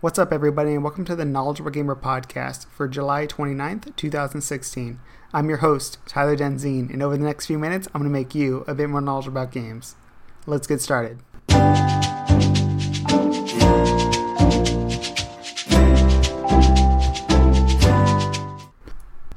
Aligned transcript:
What's 0.00 0.16
up, 0.16 0.32
everybody, 0.32 0.74
and 0.74 0.84
welcome 0.84 1.04
to 1.06 1.16
the 1.16 1.24
Knowledgeable 1.24 1.72
Gamer 1.72 1.96
podcast 1.96 2.66
for 2.68 2.86
July 2.86 3.26
29th, 3.26 3.96
2016. 3.96 5.00
I'm 5.34 5.48
your 5.48 5.58
host, 5.58 5.98
Tyler 6.06 6.36
Denzine, 6.36 6.88
and 6.92 7.02
over 7.02 7.16
the 7.16 7.24
next 7.24 7.46
few 7.46 7.58
minutes, 7.58 7.88
I'm 7.88 8.02
going 8.02 8.08
to 8.08 8.16
make 8.16 8.32
you 8.32 8.64
a 8.68 8.76
bit 8.76 8.88
more 8.88 9.00
knowledgeable 9.00 9.38
about 9.38 9.50
games. 9.50 9.96
Let's 10.46 10.68
get 10.68 10.80
started. 10.80 11.18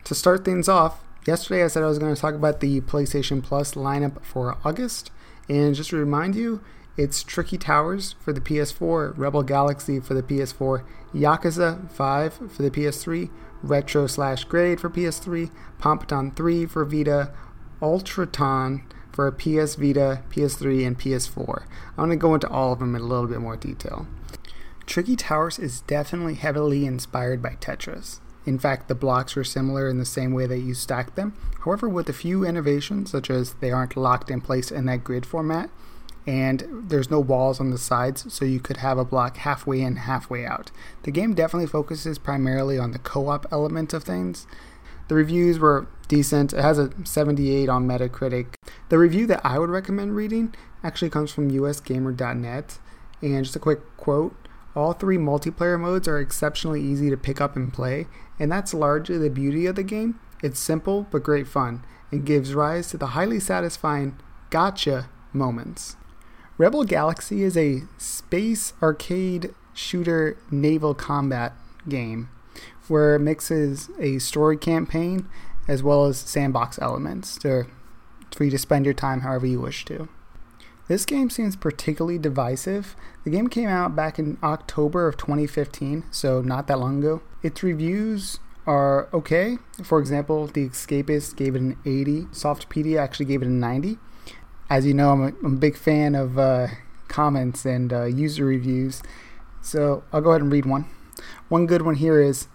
To 0.04 0.14
start 0.14 0.46
things 0.46 0.70
off, 0.70 1.04
yesterday 1.26 1.64
I 1.64 1.70
said 1.70 1.82
I 1.82 1.88
was 1.88 1.98
going 1.98 2.14
to 2.14 2.22
talk 2.22 2.36
about 2.36 2.60
the 2.60 2.82
PlayStation 2.82 3.42
Plus 3.42 3.74
lineup 3.74 4.24
for 4.24 4.56
August, 4.64 5.10
and 5.50 5.74
just 5.74 5.90
to 5.90 5.96
remind 5.96 6.36
you, 6.36 6.62
it's 6.98 7.24
Tricky 7.24 7.58
Towers 7.58 8.16
for 8.20 8.34
the 8.34 8.42
PS4, 8.42 9.18
Rebel 9.18 9.44
Galaxy 9.44 10.00
for 10.00 10.14
the 10.14 10.24
PS4, 10.24 10.84
Yakuza 11.14 11.90
5 11.92 12.52
for 12.52 12.64
the 12.64 12.72
PS3, 12.72 13.30
Retro 13.64 14.08
slash 14.08 14.44
Grade 14.44 14.80
for 14.80 14.90
PS3, 14.90 15.52
Patapon 15.80 16.36
3 16.36 16.66
for 16.66 16.86
Vita, 16.86 17.32
Ultratron 17.82 18.84
for 19.12 19.32
PS 19.32 19.76
Vita, 19.76 20.22
PS3, 20.30 20.88
and 20.88 21.00
PS4. 21.00 21.64
I'm 21.98 22.08
going 22.08 22.10
to 22.12 22.16
go 22.16 22.34
into 22.34 22.50
all 22.50 22.74
of 22.74 22.80
them 22.80 22.96
in 22.96 23.02
a 23.02 23.06
little 23.06 23.28
bit 23.28 23.42
more 23.42 23.58
detail. 23.58 24.08
Tricky 24.86 25.16
Towers 25.16 25.60
is 25.60 25.82
definitely 25.82 26.36
heavily 26.36 26.86
inspired 26.86 27.42
by 27.42 27.56
Tetris. 27.62 28.20
In 28.46 28.58
fact, 28.58 28.88
the 28.88 28.96
blocks 28.96 29.38
are 29.38 29.44
similar 29.44 29.88
in 29.88 30.00
the 30.00 30.06
same 30.06 30.34
way 30.34 30.48
that 30.48 30.60
you 30.60 30.74
stack 30.74 31.16
them. 31.16 31.34
However, 31.64 31.88
with 31.88 32.10
a 32.10 32.14
few 32.14 32.44
innovations, 32.44 33.12
such 33.12 33.30
as 33.30 33.54
they 33.56 33.72
aren't 33.72 33.96
locked 33.96 34.32
in 34.32 34.42
place 34.42 34.72
in 34.72 34.86
that 34.88 35.04
grid 35.04 35.26
format, 35.26 35.70
and 36.28 36.68
there's 36.72 37.10
no 37.10 37.20
walls 37.20 37.60
on 37.60 37.72
the 37.72 37.78
sides, 37.78 38.32
so 38.32 38.46
you 38.46 38.60
could 38.60 38.78
have 38.78 38.98
a 38.98 39.06
block 39.06 39.38
halfway 39.38 39.82
in, 39.82 39.96
halfway 39.96 40.46
out. 40.46 40.72
The 41.04 41.12
game 41.12 41.34
definitely 41.34 41.68
focuses 41.68 42.20
primarily 42.20 42.78
on 42.78 42.92
the 42.92 43.00
co 43.00 43.30
op 43.30 43.46
element 43.52 43.94
of 43.94 44.04
things. 44.04 44.46
The 45.08 45.16
reviews 45.16 45.60
were 45.60 45.88
decent. 46.08 46.54
It 46.54 46.62
has 46.62 46.78
a 46.78 46.92
78 47.04 47.68
on 47.70 47.88
Metacritic. 47.88 48.54
The 48.90 48.98
review 48.98 49.28
that 49.28 49.42
I 49.44 49.60
would 49.60 49.70
recommend 49.70 50.16
reading 50.16 50.54
actually 50.84 51.10
comes 51.10 51.32
from 51.32 51.52
usgamer.net. 51.52 52.80
And 53.22 53.44
just 53.44 53.56
a 53.56 53.60
quick 53.60 53.98
quote 53.98 54.36
all 54.76 54.94
three 54.94 55.18
multiplayer 55.18 55.80
modes 55.80 56.08
are 56.08 56.20
exceptionally 56.20 56.82
easy 56.82 57.10
to 57.10 57.18
pick 57.18 57.42
up 57.42 57.56
and 57.56 57.74
play, 57.74 58.08
and 58.40 58.52
that's 58.52 58.74
largely 58.74 59.18
the 59.18 59.30
beauty 59.30 59.66
of 59.66 59.76
the 59.76 59.84
game. 59.84 60.20
It's 60.42 60.60
simple 60.60 61.08
but 61.12 61.24
great 61.24 61.48
fun, 61.48 61.84
and 62.10 62.26
gives 62.26 62.54
rise 62.54 62.88
to 62.90 62.98
the 62.98 63.08
highly 63.08 63.40
satisfying 63.40 64.18
gotcha 64.50 65.10
moments. 65.34 65.98
Rebel 66.58 66.84
Galaxy 66.84 67.44
is 67.44 67.58
a 67.58 67.84
space 67.98 68.74
arcade 68.82 69.54
shooter 69.74 70.38
naval 70.52 70.94
combat 70.94 71.54
game 71.88 72.30
where 72.88 73.16
it 73.16 73.20
mixes 73.20 73.90
a 74.00 74.20
story 74.20 74.58
campaign 74.58 75.28
as 75.68 75.82
well 75.82 76.06
as 76.06 76.18
sandbox 76.18 76.78
elements 76.80 77.38
to, 77.38 77.66
for 78.32 78.44
you 78.44 78.52
to 78.52 78.58
spend 78.58 78.86
your 78.86 78.94
time 78.94 79.22
however 79.22 79.46
you 79.48 79.60
wish 79.60 79.86
to. 79.86 80.10
This 80.88 81.06
game 81.06 81.30
seems 81.30 81.56
particularly 81.56 82.18
divisive. 82.18 82.96
The 83.24 83.30
game 83.30 83.48
came 83.48 83.70
out 83.70 83.96
back 83.96 84.20
in 84.20 84.38
October 84.44 85.08
of 85.08 85.16
2015, 85.16 86.04
so 86.12 86.42
not 86.42 86.68
that 86.68 86.80
long 86.80 87.00
ago. 87.00 87.22
Its 87.42 87.64
reviews 87.64 88.40
are 88.68 89.08
okay. 89.14 89.58
For 89.84 90.00
example, 90.00 90.48
The 90.48 90.68
Escapist 90.68 91.38
gave 91.38 91.56
it 91.56 91.62
an 91.62 91.78
80. 91.86 92.24
Softpedia 92.34 93.00
actually 93.00 93.28
gave 93.28 93.42
it 93.42 93.48
a 93.48 93.52
90. 93.52 93.98
As 94.72 94.86
you 94.86 94.96
know, 94.96 95.12
I'm 95.12 95.22
a, 95.22 95.28
I'm 95.44 95.54
a 95.56 95.60
big 95.60 95.78
fan 95.78 96.16
of 96.16 96.40
uh, 96.40 96.68
comments 97.10 97.66
and 97.66 97.92
uh, 97.92 98.06
user 98.06 98.46
reviews, 98.46 99.04
so 99.62 100.04
I'll 100.12 100.22
go 100.22 100.32
ahead 100.32 100.42
and 100.42 100.52
read 100.52 100.66
one. 100.66 100.86
One 101.50 101.68
good 101.68 101.84
one 101.84 101.96
here 101.96 102.22
is 102.22 102.48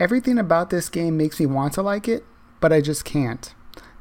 Everything 0.00 0.38
about 0.38 0.70
this 0.70 0.88
game 0.88 1.16
makes 1.16 1.40
me 1.40 1.46
want 1.46 1.72
to 1.72 1.82
like 1.82 2.06
it, 2.06 2.24
but 2.60 2.72
I 2.72 2.80
just 2.80 3.04
can't. 3.04 3.52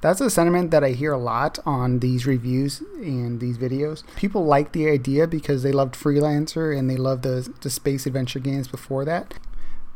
That's 0.01 0.21
a 0.21 0.29
sentiment 0.29 0.69
that 0.69 0.83
I 0.83 0.91
hear 0.91 1.11
a 1.11 1.17
lot 1.17 1.57
on 1.65 1.99
these 1.99 2.27
reviews 2.27 2.81
and 2.97 3.39
these 3.39 3.57
videos. 3.57 4.03
People 4.15 4.45
like 4.45 4.73
the 4.73 4.87
idea 4.91 5.25
because 5.25 5.63
they 5.63 5.71
loved 5.71 5.95
Freelancer 5.95 6.77
and 6.77 6.87
they 6.87 6.97
loved 6.97 7.23
the, 7.23 7.51
the 7.61 7.71
space 7.71 8.05
adventure 8.05 8.37
games 8.37 8.67
before 8.67 9.05
that. 9.05 9.33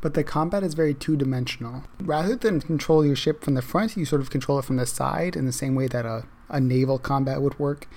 But 0.02 0.16
the 0.16 0.24
combat 0.24 0.64
is 0.64 0.74
very 0.74 0.94
two 0.94 1.16
dimensional. 1.16 1.84
Rather 2.00 2.36
than 2.36 2.60
control 2.60 3.06
your 3.06 3.16
ship 3.16 3.44
from 3.44 3.54
the 3.54 3.62
front, 3.62 3.96
you 3.96 4.04
sort 4.04 4.22
of 4.22 4.32
control 4.32 4.60
it 4.60 4.66
from 4.66 4.78
the 4.78 4.86
side 4.86 5.36
in 5.36 5.46
the 5.46 5.52
same 5.52 5.76
way 5.76 5.88
that 5.88 6.06
a, 6.06 6.26
a 6.50 6.60
naval 6.60 6.98
combat 6.98 7.42
would 7.42 7.60
work. 7.60 7.88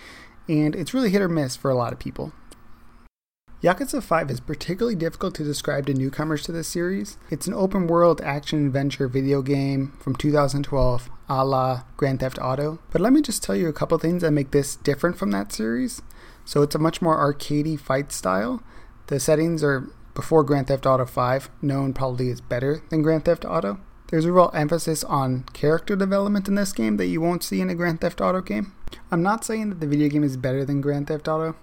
And 0.46 0.76
it's 0.76 0.92
really 0.92 1.10
hit 1.10 1.22
or 1.22 1.28
miss 1.28 1.56
for 1.56 1.70
a 1.70 1.74
lot 1.74 1.94
of 1.94 1.98
people. 1.98 2.32
Yakuza 3.64 4.02
5 4.02 4.30
is 4.30 4.40
particularly 4.40 4.94
difficult 4.94 5.34
to 5.36 5.42
describe 5.42 5.86
to 5.86 5.94
newcomers 5.94 6.42
to 6.42 6.52
this 6.52 6.68
series. 6.68 7.16
It's 7.30 7.46
an 7.46 7.54
open 7.54 7.86
world 7.86 8.20
action 8.20 8.66
adventure 8.66 9.08
video 9.08 9.40
game 9.40 9.96
from 9.98 10.14
2012, 10.14 11.08
a 11.30 11.44
la 11.46 11.84
Grand 11.96 12.20
Theft 12.20 12.38
Auto. 12.38 12.78
But 12.90 13.00
let 13.00 13.14
me 13.14 13.22
just 13.22 13.42
tell 13.42 13.56
you 13.56 13.66
a 13.66 13.72
couple 13.72 13.96
things 13.96 14.20
that 14.20 14.32
make 14.32 14.50
this 14.50 14.76
different 14.76 15.16
from 15.16 15.30
that 15.30 15.50
series. 15.50 16.02
So 16.44 16.60
it's 16.60 16.74
a 16.74 16.78
much 16.78 17.00
more 17.00 17.16
arcadey 17.16 17.80
fight 17.80 18.12
style. 18.12 18.62
The 19.06 19.18
settings 19.18 19.64
are 19.64 19.90
before 20.14 20.44
Grand 20.44 20.68
Theft 20.68 20.86
Auto 20.86 21.04
5, 21.04 21.50
known 21.62 21.92
probably 21.92 22.30
as 22.30 22.40
better 22.40 22.82
than 22.88 23.02
Grand 23.02 23.24
Theft 23.24 23.44
Auto. 23.44 23.78
There's 24.08 24.24
a 24.24 24.32
real 24.32 24.50
emphasis 24.54 25.02
on 25.04 25.44
character 25.52 25.96
development 25.96 26.48
in 26.48 26.54
this 26.54 26.72
game 26.72 26.96
that 26.98 27.06
you 27.06 27.20
won't 27.20 27.42
see 27.42 27.60
in 27.60 27.70
a 27.70 27.74
Grand 27.74 28.00
Theft 28.00 28.20
Auto 28.20 28.40
game. 28.40 28.72
I'm 29.10 29.22
not 29.22 29.44
saying 29.44 29.70
that 29.70 29.80
the 29.80 29.86
video 29.86 30.08
game 30.08 30.22
is 30.22 30.36
better 30.36 30.64
than 30.64 30.80
Grand 30.80 31.08
Theft 31.08 31.26
Auto 31.26 31.56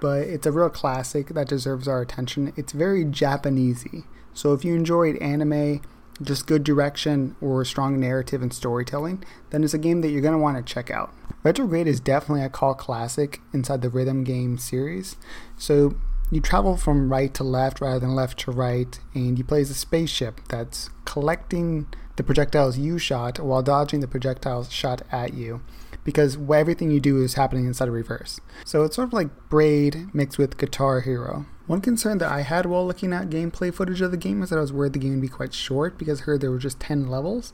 but 0.00 0.22
it's 0.22 0.46
a 0.46 0.52
real 0.52 0.70
classic 0.70 1.28
that 1.28 1.48
deserves 1.48 1.88
our 1.88 2.00
attention. 2.00 2.52
It's 2.56 2.72
very 2.72 3.04
Japanesey. 3.04 4.04
So 4.34 4.52
if 4.52 4.64
you 4.64 4.74
enjoyed 4.74 5.16
anime, 5.16 5.82
just 6.22 6.46
good 6.46 6.64
direction 6.64 7.36
or 7.40 7.64
strong 7.64 7.98
narrative 7.98 8.42
and 8.42 8.52
storytelling, 8.52 9.24
then 9.50 9.64
it's 9.64 9.74
a 9.74 9.78
game 9.78 10.00
that 10.00 10.10
you're 10.10 10.20
going 10.20 10.32
to 10.32 10.38
want 10.38 10.56
to 10.56 10.72
check 10.72 10.90
out. 10.90 11.12
Retrograde 11.42 11.86
is 11.86 12.00
definitely 12.00 12.44
a 12.44 12.48
call 12.48 12.74
classic 12.74 13.40
inside 13.52 13.82
the 13.82 13.88
rhythm 13.88 14.24
game 14.24 14.58
series. 14.58 15.16
So 15.56 15.96
you 16.30 16.40
travel 16.40 16.76
from 16.76 17.10
right 17.10 17.32
to 17.34 17.44
left 17.44 17.80
rather 17.80 18.00
than 18.00 18.14
left 18.14 18.38
to 18.40 18.50
right, 18.50 18.98
and 19.14 19.38
you 19.38 19.44
play 19.44 19.60
as 19.60 19.70
a 19.70 19.74
spaceship 19.74 20.40
that's 20.48 20.90
collecting 21.04 21.86
the 22.16 22.22
projectiles 22.22 22.76
you 22.76 22.98
shot 22.98 23.38
while 23.38 23.62
dodging 23.62 24.00
the 24.00 24.08
projectiles 24.08 24.70
shot 24.72 25.02
at 25.10 25.34
you 25.34 25.62
because 26.04 26.38
everything 26.50 26.90
you 26.90 27.00
do 27.00 27.22
is 27.22 27.34
happening 27.34 27.66
inside 27.66 27.88
of 27.88 27.94
reverse. 27.94 28.40
So 28.64 28.82
it's 28.82 28.96
sort 28.96 29.08
of 29.08 29.12
like 29.12 29.28
Braid 29.48 30.14
mixed 30.14 30.38
with 30.38 30.58
Guitar 30.58 31.00
Hero. 31.00 31.46
One 31.66 31.82
concern 31.82 32.16
that 32.18 32.32
I 32.32 32.40
had 32.40 32.64
while 32.64 32.86
looking 32.86 33.12
at 33.12 33.28
gameplay 33.28 33.72
footage 33.72 34.00
of 34.00 34.10
the 34.10 34.16
game 34.16 34.40
was 34.40 34.48
that 34.48 34.56
I 34.56 34.62
was 34.62 34.72
worried 34.72 34.94
the 34.94 34.98
game 34.98 35.12
would 35.12 35.20
be 35.20 35.28
quite 35.28 35.52
short 35.52 35.98
because 35.98 36.22
I 36.22 36.24
heard 36.24 36.40
there 36.40 36.50
were 36.50 36.58
just 36.58 36.80
10 36.80 37.08
levels. 37.08 37.52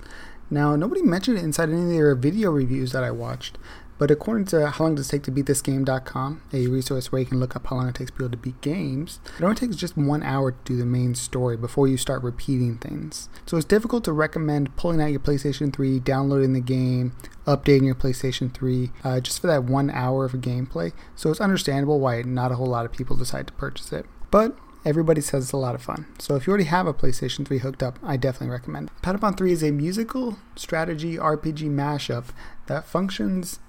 Now, 0.50 0.76
nobody 0.76 1.02
mentioned 1.02 1.36
it 1.36 1.42
inside 1.42 1.70
any 1.70 1.82
of 1.82 1.88
their 1.88 2.14
video 2.14 2.52
reviews 2.52 2.92
that 2.92 3.02
I 3.02 3.10
watched, 3.10 3.58
but 3.98 4.10
according 4.10 4.46
to 4.46 4.70
How 4.70 4.84
Long 4.84 4.94
Does 4.94 5.08
It 5.08 5.10
Take 5.12 5.22
to 5.24 5.30
Beat 5.30 5.46
This 5.46 5.62
Game.com, 5.62 6.42
a 6.52 6.66
resource 6.66 7.12
where 7.12 7.20
you 7.20 7.26
can 7.26 7.40
look 7.40 7.54
up 7.54 7.66
how 7.66 7.76
long 7.76 7.88
it 7.88 7.94
takes 7.94 8.10
people 8.10 8.28
to 8.28 8.36
beat 8.36 8.60
games, 8.60 9.20
it 9.38 9.44
only 9.44 9.56
takes 9.56 9.76
just 9.76 9.96
one 9.96 10.22
hour 10.22 10.52
to 10.52 10.58
do 10.64 10.76
the 10.76 10.86
main 10.86 11.14
story 11.14 11.56
before 11.56 11.86
you 11.86 11.96
start 11.96 12.22
repeating 12.22 12.76
things. 12.78 13.28
So 13.46 13.56
it's 13.56 13.66
difficult 13.66 14.04
to 14.04 14.12
recommend 14.12 14.76
pulling 14.76 15.00
out 15.00 15.10
your 15.10 15.20
PlayStation 15.20 15.72
3, 15.72 16.00
downloading 16.00 16.52
the 16.52 16.60
game, 16.60 17.12
updating 17.46 17.84
your 17.84 17.94
PlayStation 17.94 18.52
3 18.52 18.90
uh, 19.04 19.20
just 19.20 19.40
for 19.40 19.46
that 19.46 19.64
one 19.64 19.90
hour 19.90 20.24
of 20.24 20.32
gameplay. 20.32 20.92
So 21.14 21.30
it's 21.30 21.40
understandable 21.40 22.00
why 22.00 22.22
not 22.22 22.52
a 22.52 22.56
whole 22.56 22.66
lot 22.66 22.84
of 22.84 22.92
people 22.92 23.16
decide 23.16 23.46
to 23.48 23.52
purchase 23.54 23.92
it. 23.92 24.06
But 24.30 24.56
everybody 24.84 25.20
says 25.20 25.44
it's 25.44 25.52
a 25.52 25.56
lot 25.56 25.74
of 25.74 25.82
fun. 25.82 26.06
So 26.18 26.34
if 26.36 26.46
you 26.46 26.50
already 26.50 26.64
have 26.64 26.86
a 26.86 26.94
PlayStation 26.94 27.46
3 27.46 27.58
hooked 27.58 27.82
up, 27.82 27.98
I 28.02 28.16
definitely 28.16 28.52
recommend 28.52 28.88
it. 28.88 29.02
Patapon 29.02 29.36
3 29.36 29.52
is 29.52 29.62
a 29.62 29.70
musical 29.70 30.38
strategy 30.56 31.16
RPG 31.16 31.70
mashup 31.70 32.26
that 32.66 32.86
functions 32.86 33.60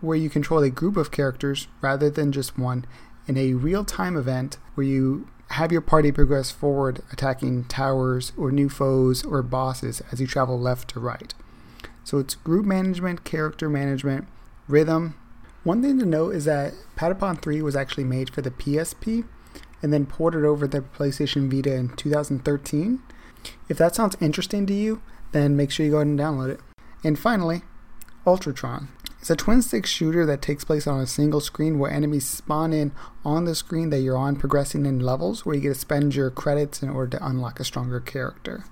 where 0.00 0.16
you 0.16 0.30
control 0.30 0.62
a 0.62 0.70
group 0.70 0.96
of 0.96 1.10
characters 1.10 1.68
rather 1.80 2.10
than 2.10 2.32
just 2.32 2.58
one 2.58 2.84
in 3.26 3.36
a 3.36 3.54
real 3.54 3.84
time 3.84 4.16
event 4.16 4.58
where 4.74 4.86
you 4.86 5.28
have 5.50 5.72
your 5.72 5.80
party 5.80 6.12
progress 6.12 6.50
forward 6.50 7.02
attacking 7.12 7.64
towers 7.64 8.32
or 8.36 8.50
new 8.50 8.68
foes 8.68 9.24
or 9.24 9.42
bosses 9.42 10.02
as 10.12 10.20
you 10.20 10.26
travel 10.26 10.58
left 10.58 10.88
to 10.90 11.00
right. 11.00 11.34
So 12.04 12.18
it's 12.18 12.34
group 12.34 12.64
management, 12.64 13.24
character 13.24 13.68
management, 13.68 14.26
rhythm. 14.66 15.14
One 15.64 15.82
thing 15.82 15.98
to 15.98 16.06
note 16.06 16.34
is 16.34 16.44
that 16.44 16.74
Patapon 16.96 17.40
3 17.42 17.62
was 17.62 17.76
actually 17.76 18.04
made 18.04 18.30
for 18.30 18.40
the 18.40 18.50
PSP 18.50 19.26
and 19.82 19.92
then 19.92 20.06
ported 20.06 20.44
over 20.44 20.66
the 20.66 20.80
PlayStation 20.80 21.50
Vita 21.50 21.74
in 21.74 21.90
2013. 21.96 23.00
If 23.68 23.78
that 23.78 23.94
sounds 23.94 24.16
interesting 24.20 24.66
to 24.66 24.74
you, 24.74 25.02
then 25.32 25.56
make 25.56 25.70
sure 25.70 25.84
you 25.84 25.92
go 25.92 25.98
ahead 25.98 26.08
and 26.08 26.18
download 26.18 26.50
it. 26.50 26.60
And 27.04 27.18
finally, 27.18 27.62
Ultratron. 28.26 28.88
It's 29.20 29.30
a 29.30 29.36
twin 29.36 29.62
stick 29.62 29.84
shooter 29.84 30.24
that 30.26 30.42
takes 30.42 30.64
place 30.64 30.86
on 30.86 31.00
a 31.00 31.06
single 31.06 31.40
screen 31.40 31.78
where 31.78 31.90
enemies 31.90 32.26
spawn 32.26 32.72
in 32.72 32.92
on 33.24 33.44
the 33.44 33.54
screen 33.54 33.90
that 33.90 34.00
you're 34.00 34.16
on, 34.16 34.36
progressing 34.36 34.86
in 34.86 35.00
levels 35.00 35.44
where 35.44 35.56
you 35.56 35.60
get 35.62 35.68
to 35.68 35.74
spend 35.74 36.14
your 36.14 36.30
credits 36.30 36.82
in 36.82 36.88
order 36.88 37.18
to 37.18 37.26
unlock 37.26 37.58
a 37.58 37.64
stronger 37.64 38.00
character. 38.00 38.64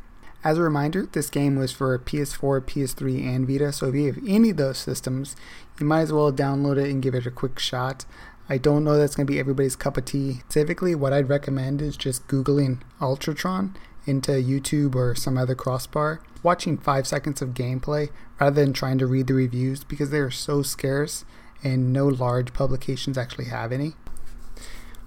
As 0.45 0.59
a 0.59 0.63
reminder, 0.63 1.07
this 1.07 1.29
game 1.29 1.57
was 1.57 1.73
for 1.73 1.99
PS4, 1.99 2.61
PS3, 2.61 3.27
and 3.27 3.49
Vita, 3.49 3.73
so 3.73 3.89
if 3.89 3.97
you 3.97 4.07
have 4.07 4.23
any 4.29 4.51
of 4.51 4.57
those 4.57 4.79
systems, 4.79 5.35
you 5.81 5.87
might 5.87 6.03
as 6.03 6.13
well 6.13 6.33
download 6.33 6.77
it 6.79 6.89
and 6.89 7.03
give 7.03 7.17
it 7.17 7.27
a 7.27 7.33
quick 7.33 7.59
shot. 7.59 8.05
I 8.49 8.59
don't 8.59 8.85
know 8.85 8.97
that's 8.97 9.17
going 9.17 9.27
to 9.27 9.33
be 9.33 9.41
everybody's 9.41 9.75
cup 9.75 9.97
of 9.97 10.05
tea. 10.05 10.43
Typically, 10.49 10.95
what 10.95 11.13
I'd 11.13 11.29
recommend 11.29 11.83
is 11.83 11.97
just 11.97 12.29
Googling 12.29 12.81
Ultratron 13.01 13.75
into 14.07 14.33
YouTube 14.33 14.95
or 14.95 15.15
some 15.15 15.37
other 15.37 15.55
crossbar, 15.55 16.21
watching 16.43 16.79
five 16.79 17.07
seconds 17.07 17.43
of 17.43 17.51
gameplay 17.51 18.11
rather 18.41 18.63
than 18.63 18.73
trying 18.73 18.99
to 18.99 19.07
read 19.07 19.27
the 19.27 19.35
reviews 19.35 19.85
because 19.85 20.11
they 20.11 20.19
are 20.19 20.31
so 20.31 20.63
scarce 20.63 21.25
and 21.63 21.93
no 21.93 22.07
large 22.07 22.53
publications 22.53 23.19
actually 23.19 23.47
have 23.47 23.73
any. 23.73 23.95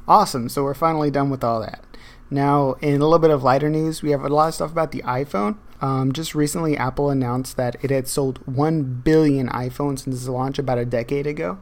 Awesome, 0.08 0.50
so 0.50 0.64
we're 0.64 0.74
finally 0.74 1.12
done 1.12 1.30
with 1.30 1.44
all 1.44 1.62
that. 1.62 1.84
Now, 2.32 2.74
in 2.82 3.02
a 3.02 3.06
little 3.06 3.20
bit 3.20 3.32
of 3.32 3.44
lighter 3.44 3.70
news, 3.70 4.02
we 4.02 4.12
have 4.12 4.24
a 4.24 4.30
lot 4.30 4.50
of 4.50 4.54
stuff 4.56 4.72
about 4.72 4.92
the 4.92 5.02
iPhone. 5.04 5.58
Um, 5.82 6.12
just 6.12 6.36
recently, 6.36 6.78
Apple 6.78 7.10
announced 7.10 7.58
that 7.58 7.78
it 7.82 7.90
had 7.90 8.08
sold 8.08 8.40
1 8.46 9.02
billion 9.04 9.48
iPhones 9.50 10.00
since 10.00 10.16
its 10.18 10.28
launch 10.28 10.60
about 10.60 10.78
a 10.78 10.86
decade 10.86 11.26
ago. 11.26 11.60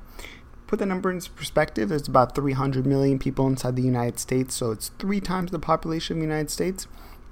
Put 0.65 0.79
the 0.79 0.85
number 0.85 1.09
into 1.09 1.31
perspective, 1.31 1.89
there's 1.89 2.09
about 2.09 2.35
300 2.35 2.85
million 2.85 3.19
people 3.19 3.47
inside 3.47 3.77
the 3.77 3.81
United 3.81 4.19
States, 4.19 4.53
so 4.55 4.71
it's 4.71 4.89
three 4.99 5.21
times 5.21 5.51
the 5.51 5.59
population 5.59 6.17
of 6.17 6.19
the 6.19 6.27
United 6.27 6.49
States. 6.49 6.87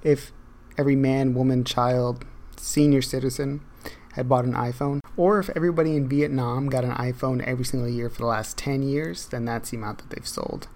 If 0.06 0.30
every 0.78 0.94
man, 0.94 1.34
woman, 1.34 1.64
child, 1.64 2.24
senior 2.56 3.02
citizen 3.02 3.60
had 4.12 4.28
bought 4.28 4.44
an 4.44 4.54
iPhone, 4.54 5.00
or 5.16 5.40
if 5.40 5.50
everybody 5.56 5.96
in 5.96 6.08
Vietnam 6.08 6.68
got 6.68 6.84
an 6.84 6.92
iPhone 6.92 7.42
every 7.42 7.64
single 7.64 7.88
year 7.88 8.08
for 8.08 8.18
the 8.18 8.26
last 8.26 8.56
10 8.56 8.84
years, 8.84 9.26
then 9.26 9.44
that's 9.44 9.70
the 9.70 9.76
amount 9.78 9.98
that 9.98 10.10
they've 10.10 10.24
sold. 10.24 10.68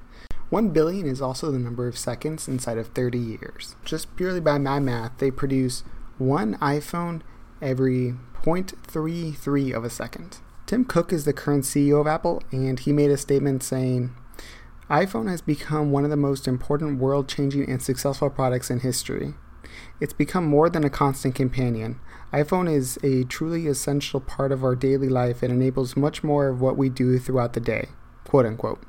1 0.49 0.71
billion 0.71 1.07
is 1.07 1.23
also 1.23 1.53
the 1.53 1.61
number 1.61 1.87
of 1.87 1.97
seconds 1.97 2.49
inside 2.49 2.77
of 2.77 2.89
30 2.89 3.19
years. 3.19 3.77
Just 3.85 4.17
purely 4.17 4.41
by 4.41 4.59
my 4.59 4.81
math, 4.81 5.17
they 5.19 5.31
produce 5.31 5.85
one 6.19 6.57
iPhone 6.57 7.23
every 7.63 8.17
0.33 8.43 9.77
of 9.77 9.85
a 9.85 9.91
second. 9.91 10.39
Tim 10.67 10.85
Cook 10.85 11.13
is 11.13 11.25
the 11.25 11.33
current 11.33 11.63
CEO 11.63 12.01
of 12.01 12.09
Apple, 12.09 12.43
and 12.51 12.81
he 12.81 12.93
made 12.93 13.13
a 13.13 13.17
statement 13.17 13.63
saying, 13.63 14.11
iPhone 14.91 15.31
has 15.31 15.41
become 15.41 15.93
one 15.93 16.03
of 16.03 16.11
the 16.11 16.17
most 16.17 16.49
important 16.49 16.99
world 16.99 17.29
changing 17.29 17.71
and 17.71 17.81
successful 17.81 18.29
products 18.29 18.71
in 18.71 18.81
history. 18.81 19.35
It's 20.01 20.13
become 20.13 20.45
more 20.45 20.69
than 20.69 20.83
a 20.83 20.91
constant 20.91 21.37
companion. 21.37 22.01
iPhone 22.33 22.69
is 22.69 22.99
a 23.05 23.23
truly 23.23 23.69
essential 23.69 24.19
part 24.21 24.51
of 24.51 24.65
our 24.65 24.75
daily 24.75 25.09
life 25.09 25.45
and 25.45 25.53
enables 25.53 25.97
much 25.97 26.25
more 26.25 26.49
of 26.49 26.61
what 26.61 26.77
we 26.77 26.89
do 26.89 27.21
throughout 27.21 27.53
the 27.53 27.61
day. 27.61 27.91
Quote 28.25 28.47
unquote. 28.47 28.83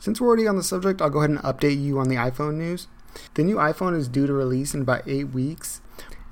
Since 0.00 0.20
we're 0.20 0.26
already 0.26 0.48
on 0.48 0.56
the 0.56 0.64
subject, 0.64 1.00
I'll 1.00 1.10
go 1.10 1.20
ahead 1.20 1.30
and 1.30 1.38
update 1.40 1.80
you 1.80 2.00
on 2.00 2.08
the 2.08 2.16
iPhone 2.16 2.54
news. 2.56 2.88
The 3.34 3.44
new 3.44 3.56
iPhone 3.56 3.96
is 3.96 4.08
due 4.08 4.26
to 4.26 4.32
release 4.32 4.74
in 4.74 4.82
about 4.82 5.06
eight 5.06 5.30
weeks, 5.30 5.80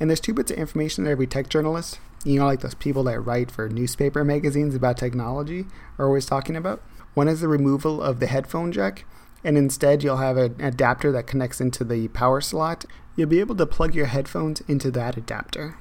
and 0.01 0.11
there's 0.11 0.19
two 0.19 0.35
bits 0.35 0.51
of 0.51 0.59
information 0.59 1.05
that 1.05 1.11
every 1.11 1.29
tech 1.29 1.49
journalist, 1.49 2.01
you 2.25 2.41
know, 2.41 2.47
like 2.47 2.61
those 2.61 2.75
people 2.75 3.05
that 3.05 3.21
write 3.21 3.53
for 3.53 3.69
newspaper 3.69 4.25
magazines 4.25 4.75
about 4.75 4.97
technology, 4.97 5.67
are 5.99 6.07
always 6.07 6.27
talking 6.27 6.57
about. 6.57 6.83
One 7.19 7.27
is 7.27 7.41
the 7.41 7.49
removal 7.49 8.01
of 8.01 8.21
the 8.21 8.29
headphone 8.29 8.71
jack, 8.71 9.05
and 9.43 9.59
instead 9.59 10.05
you'll 10.05 10.19
have 10.19 10.37
an 10.37 10.55
adapter 10.61 11.11
that 11.11 11.27
connects 11.27 11.61
into 11.61 11.83
the 11.83 12.07
power 12.07 12.41
slot. 12.41 12.85
You'll 13.17 13.29
be 13.29 13.41
able 13.41 13.57
to 13.57 13.67
plug 13.67 13.93
your 13.93 14.07
headphones 14.07 14.61
into 14.69 14.93
that 14.93 15.17
adapter. 15.17 15.77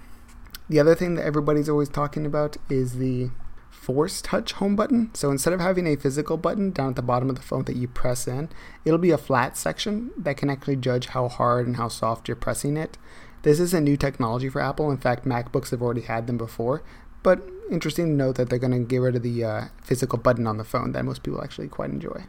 The 0.68 0.80
other 0.80 0.96
thing 0.96 1.14
that 1.14 1.26
everybody's 1.26 1.70
always 1.70 1.90
talking 1.90 2.26
about 2.26 2.58
is 2.72 2.98
the 2.98 3.30
Force 3.70 4.20
Touch 4.20 4.54
home 4.54 4.76
button. 4.76 5.12
So 5.14 5.30
instead 5.30 5.54
of 5.54 5.60
having 5.60 5.86
a 5.86 5.96
physical 5.96 6.38
button 6.38 6.72
down 6.72 6.90
at 6.90 6.96
the 6.96 7.04
bottom 7.04 7.30
of 7.30 7.36
the 7.36 7.44
phone 7.44 7.66
that 7.66 7.76
you 7.76 7.88
press 7.88 8.28
in, 8.28 8.50
it'll 8.84 8.98
be 8.98 9.12
a 9.12 9.18
flat 9.20 9.56
section 9.56 10.10
that 10.18 10.38
can 10.38 10.50
actually 10.50 10.78
judge 10.78 11.06
how 11.06 11.28
hard 11.28 11.68
and 11.68 11.76
how 11.76 11.88
soft 11.88 12.28
you're 12.28 12.36
pressing 12.36 12.78
it. 12.78 12.98
This 13.44 13.60
is 13.60 13.76
a 13.76 13.80
new 13.80 13.96
technology 13.96 14.50
for 14.50 14.60
Apple. 14.60 14.90
In 14.90 14.98
fact, 14.98 15.24
MacBooks 15.24 15.70
have 15.70 15.84
already 15.84 16.02
had 16.02 16.26
them 16.26 16.40
before. 16.40 16.82
But 17.24 17.48
interesting 17.70 18.06
to 18.06 18.12
note 18.12 18.36
that 18.36 18.50
they're 18.50 18.60
going 18.60 18.72
to 18.72 18.80
get 18.80 19.00
rid 19.00 19.16
of 19.16 19.24
the 19.24 19.44
uh, 19.44 19.66
physical 19.84 20.18
button 20.18 20.48
on 20.48 20.58
the 20.58 20.64
phone 20.64 20.92
that 20.94 21.06
most 21.06 21.24
people 21.24 21.44
actually 21.44 21.68
quite 21.68 21.90
enjoy. 21.90 22.26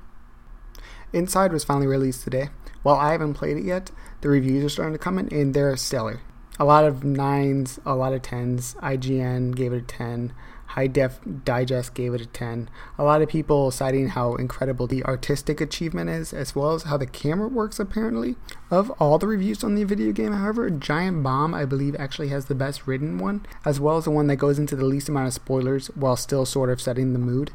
Inside 1.13 1.53
was 1.53 1.65
finally 1.65 1.87
released 1.87 2.25
today. 2.25 2.51
While 2.83 2.97
I 2.97 3.13
haven't 3.13 3.35
played 3.35 3.57
it 3.57 3.65
yet, 3.65 3.91
the 4.21 4.29
reviews 4.29 4.65
are 4.65 4.69
starting 4.69 4.95
to 4.95 4.99
come 4.99 5.19
in 5.19 5.33
and 5.33 5.55
they're 5.55 5.77
stellar. 5.77 6.21
A 6.61 6.65
lot 6.65 6.85
of 6.85 7.05
nines, 7.05 7.79
a 7.87 7.95
lot 7.95 8.13
of 8.13 8.23
tens. 8.23 8.75
IGN 8.83 9.55
gave 9.55 9.73
it 9.73 9.77
a 9.79 9.83
10. 9.83 10.33
High 10.73 10.89
Def 10.89 11.21
Digest 11.45 11.95
gave 11.95 12.15
it 12.15 12.21
a 12.21 12.27
10. 12.27 12.69
A 12.99 13.05
lot 13.05 13.23
of 13.23 13.29
people 13.29 13.71
citing 13.71 14.09
how 14.09 14.35
incredible 14.35 14.89
the 14.89 15.05
artistic 15.05 15.61
achievement 15.61 16.11
is, 16.11 16.33
as 16.33 16.57
well 16.57 16.75
as 16.75 16.83
how 16.83 16.97
the 16.97 17.07
camera 17.07 17.47
works, 17.49 17.79
apparently. 17.79 18.35
Of 18.71 18.91
all 19.01 19.19
the 19.19 19.29
reviews 19.29 19.63
on 19.63 19.77
the 19.77 19.85
video 19.85 20.13
game, 20.13 20.33
however, 20.33 20.69
Giant 20.69 21.23
Bomb, 21.23 21.55
I 21.55 21.65
believe, 21.65 21.95
actually 21.97 22.29
has 22.29 22.47
the 22.47 22.55
best 22.57 22.87
written 22.87 23.19
one, 23.19 23.47
as 23.65 23.79
well 23.79 23.97
as 23.97 24.05
the 24.05 24.11
one 24.11 24.27
that 24.27 24.37
goes 24.37 24.59
into 24.59 24.75
the 24.75 24.85
least 24.85 25.09
amount 25.09 25.29
of 25.29 25.35
spoilers 25.35 25.87
while 25.95 26.17
still 26.17 26.45
sort 26.45 26.71
of 26.71 26.81
setting 26.81 27.13
the 27.13 27.19
mood. 27.21 27.53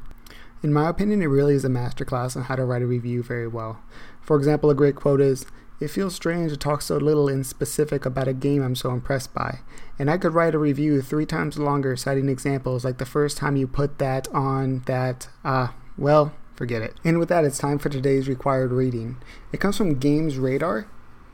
In 0.63 0.71
my 0.71 0.87
opinion, 0.87 1.21
it 1.21 1.25
really 1.27 1.55
is 1.55 1.65
a 1.65 1.69
masterclass 1.69 2.37
on 2.37 2.43
how 2.43 2.55
to 2.55 2.63
write 2.63 2.81
a 2.81 2.87
review 2.87 3.21
very 3.21 3.49
well. 3.49 3.81
For 4.21 4.37
example, 4.37 4.69
a 4.69 4.75
great 4.75 4.95
quote 4.95 5.19
is 5.19 5.45
it 5.79 5.89
feels 5.89 6.15
strange 6.15 6.51
to 6.51 6.57
talk 6.57 6.81
so 6.81 6.97
little 6.97 7.27
in 7.27 7.43
specific 7.43 8.05
about 8.05 8.27
a 8.27 8.33
game 8.33 8.61
I'm 8.61 8.75
so 8.75 8.91
impressed 8.91 9.33
by, 9.33 9.59
and 9.99 10.09
I 10.09 10.17
could 10.17 10.33
write 10.33 10.55
a 10.55 10.59
review 10.59 11.01
three 11.01 11.25
times 11.25 11.57
longer 11.57 11.95
citing 11.95 12.29
examples 12.29 12.85
like 12.85 12.97
the 12.97 13.05
first 13.05 13.37
time 13.37 13.55
you 13.55 13.67
put 13.67 13.97
that 13.99 14.27
on 14.29 14.83
that, 14.85 15.27
ah, 15.43 15.69
uh, 15.69 15.73
well, 15.97 16.33
forget 16.55 16.81
it. 16.81 16.95
And 17.03 17.19
with 17.19 17.29
that, 17.29 17.45
it's 17.45 17.57
time 17.57 17.79
for 17.79 17.89
today's 17.89 18.27
required 18.27 18.71
reading. 18.71 19.17
It 19.51 19.59
comes 19.59 19.77
from 19.77 19.99
Games 19.99 20.37
Radar 20.37 20.87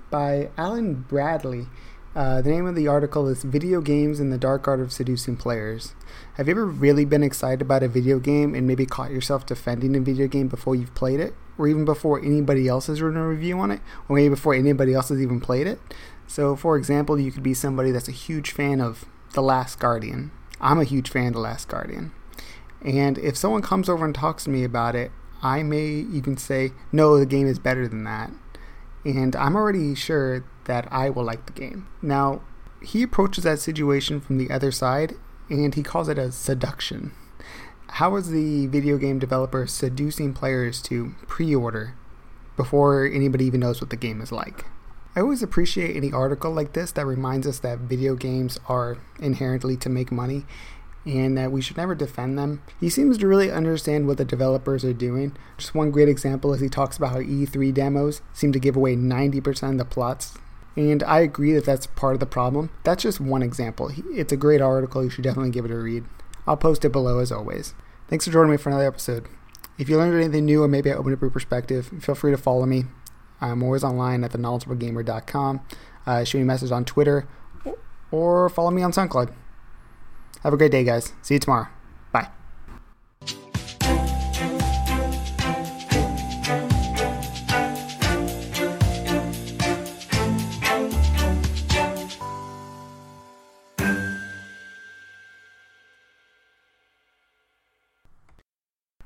by 0.10 0.50
Alan 0.58 1.06
Bradley. 1.08 1.68
Uh, 2.16 2.42
the 2.42 2.50
name 2.50 2.66
of 2.66 2.74
the 2.74 2.88
article 2.88 3.28
is 3.28 3.44
Video 3.44 3.82
Games 3.82 4.20
and 4.20 4.34
the 4.34 4.38
Dark 4.38 4.68
Art 4.68 4.80
of 4.80 4.92
Seducing 4.92 5.38
Players. 5.38 5.94
Have 6.36 6.48
you 6.48 6.52
ever 6.52 6.66
really 6.66 7.06
been 7.06 7.22
excited 7.22 7.62
about 7.62 7.84
a 7.84 7.88
video 7.88 8.18
game 8.18 8.56
and 8.56 8.66
maybe 8.66 8.88
caught 8.88 9.12
yourself 9.12 9.46
defending 9.46 9.96
a 9.96 10.00
video 10.00 10.28
game 10.28 10.48
before 10.48 10.76
you've 10.76 10.96
played 10.96 11.20
it? 11.20 11.36
Or 11.56 11.68
even 11.68 11.86
before 11.86 12.20
anybody 12.20 12.68
else 12.68 12.88
has 12.88 13.00
written 13.00 13.20
a 13.20 13.28
review 13.28 13.60
on 13.60 13.70
it? 13.70 13.82
Or 14.08 14.16
maybe 14.16 14.30
before 14.30 14.56
anybody 14.56 14.96
else 14.96 15.10
has 15.10 15.22
even 15.22 15.40
played 15.40 15.68
it? 15.68 15.80
So, 16.26 16.56
for 16.56 16.78
example, 16.78 17.20
you 17.20 17.32
could 17.32 17.44
be 17.44 17.54
somebody 17.54 17.92
that's 17.92 18.08
a 18.08 18.14
huge 18.14 18.52
fan 18.52 18.82
of 18.82 19.06
The 19.34 19.44
Last 19.44 19.80
Guardian. 19.80 20.32
I'm 20.60 20.80
a 20.80 20.86
huge 20.86 21.12
fan 21.12 21.28
of 21.28 21.34
The 21.34 21.40
Last 21.40 21.68
Guardian. 21.68 22.12
And 22.82 23.20
if 23.20 23.38
someone 23.38 23.62
comes 23.62 23.88
over 23.88 24.04
and 24.04 24.16
talks 24.16 24.46
to 24.46 24.50
me 24.50 24.64
about 24.64 24.96
it, 24.96 25.12
I 25.44 25.62
may 25.62 25.86
even 25.86 26.38
say, 26.38 26.72
no, 26.92 27.20
the 27.20 27.26
game 27.28 27.46
is 27.46 27.60
better 27.60 27.88
than 27.88 28.04
that. 28.06 28.32
And 29.18 29.36
I'm 29.36 29.56
already 29.56 29.96
sure 29.96 30.46
that 30.66 30.88
I 30.92 31.10
will 31.10 31.24
like 31.24 31.46
the 31.46 31.54
game. 31.54 31.88
Now, 32.02 32.42
he 32.82 33.04
approaches 33.04 33.44
that 33.44 33.60
situation 33.60 34.22
from 34.22 34.38
the 34.38 34.52
other 34.52 34.72
side 34.72 35.16
and 35.50 35.74
he 35.74 35.84
calls 35.84 36.08
it 36.08 36.18
a 36.18 36.32
seduction. 36.32 37.12
How 37.88 38.16
is 38.16 38.30
the 38.30 38.68
video 38.68 38.98
game 38.98 39.20
developer 39.20 39.66
seducing 39.66 40.34
players 40.34 40.82
to 40.84 41.16
pre 41.28 41.54
order 41.56 41.96
before 42.56 43.06
anybody 43.06 43.46
even 43.46 43.62
knows 43.62 43.82
what 43.82 43.90
the 43.90 43.96
game 43.96 44.22
is 44.22 44.32
like? 44.32 44.66
I 45.16 45.22
always 45.22 45.42
appreciate 45.42 45.96
any 45.96 46.12
article 46.12 46.52
like 46.52 46.74
this 46.74 46.92
that 46.92 47.06
reminds 47.06 47.48
us 47.48 47.60
that 47.60 47.80
video 47.80 48.16
games 48.16 48.60
are 48.68 49.00
inherently 49.20 49.76
to 49.78 49.90
make 49.90 50.12
money 50.12 50.46
and 51.06 51.38
that 51.38 51.52
we 51.52 51.62
should 51.62 51.78
never 51.78 51.96
defend 51.96 52.38
them. 52.38 52.62
He 52.80 52.90
seems 52.90 53.18
to 53.18 53.28
really 53.28 53.52
understand 53.52 54.08
what 54.08 54.18
the 54.18 54.26
developers 54.26 54.84
are 54.86 54.94
doing. 54.94 55.36
Just 55.58 55.76
one 55.76 55.92
great 55.92 56.10
example 56.10 56.54
is 56.54 56.62
he 56.62 56.70
talks 56.70 56.98
about 56.98 57.12
how 57.12 57.20
E3 57.20 57.74
demos 57.74 58.22
seem 58.34 58.52
to 58.52 58.60
give 58.60 58.76
away 58.76 58.96
90% 58.96 59.72
of 59.72 59.78
the 59.78 59.86
plots 59.86 60.38
and 60.80 61.04
I 61.04 61.20
agree 61.20 61.52
that 61.54 61.66
that's 61.66 61.88
part 61.88 62.14
of 62.14 62.22
the 62.22 62.26
problem. 62.26 62.70
That's 62.84 63.04
just 63.04 63.20
one 63.20 63.44
example. 63.44 63.92
It's 64.12 64.32
a 64.32 64.38
great 64.38 64.62
article. 64.62 65.04
You 65.04 65.10
should 65.10 65.26
definitely 65.26 65.52
give 65.52 65.66
it 65.66 65.72
a 65.72 65.78
read. 65.78 66.06
I'll 66.48 66.56
post 66.56 66.86
it 66.86 66.94
below 66.94 67.20
as 67.20 67.34
always. 67.34 67.74
Thanks 68.08 68.26
for 68.26 68.32
joining 68.32 68.52
me 68.52 68.58
for 68.58 68.70
another 68.70 68.88
episode. 68.88 69.28
If 69.78 69.90
you 69.90 69.98
learned 69.98 70.16
anything 70.16 70.46
new 70.46 70.64
or 70.64 70.70
maybe 70.70 70.90
I 70.90 70.96
opened 70.96 71.16
up 71.16 71.22
your 71.22 71.32
perspective, 71.32 71.92
feel 72.00 72.16
free 72.16 72.32
to 72.32 72.38
follow 72.38 72.66
me. 72.66 72.86
I'm 73.42 73.62
always 73.62 73.84
online 73.84 74.24
at 74.24 74.32
theknowledgeablegamer.com. 74.32 75.62
Uh, 76.06 76.24
shoot 76.24 76.38
me 76.38 76.44
a 76.44 76.46
message 76.46 76.72
on 76.72 76.86
Twitter 76.86 77.28
or 78.12 78.50
follow 78.50 78.72
me 78.72 78.82
on 78.82 78.92
SoundCloud. 78.92 79.34
Have 80.44 80.54
a 80.54 80.58
great 80.58 80.72
day, 80.72 80.84
guys. 80.84 81.14
See 81.22 81.36
you 81.36 81.40
tomorrow. 81.40 81.68